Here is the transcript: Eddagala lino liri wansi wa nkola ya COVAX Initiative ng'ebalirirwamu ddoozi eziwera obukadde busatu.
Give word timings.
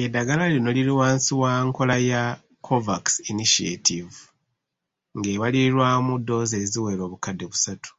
Eddagala 0.00 0.44
lino 0.52 0.68
liri 0.76 0.92
wansi 1.00 1.32
wa 1.42 1.52
nkola 1.66 1.96
ya 2.10 2.22
COVAX 2.66 3.04
Initiative 3.32 4.14
ng'ebalirirwamu 5.16 6.12
ddoozi 6.20 6.54
eziwera 6.64 7.02
obukadde 7.04 7.44
busatu. 7.52 7.92